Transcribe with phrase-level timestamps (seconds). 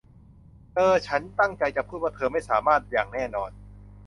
[0.75, 3.51] เออ ฉันตั้งใจจะพูดว่าเธอไม่สามารถอย่างแน่นอน